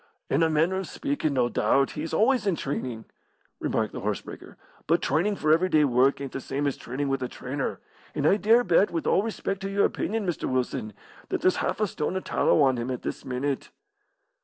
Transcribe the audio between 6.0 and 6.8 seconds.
ain't the same as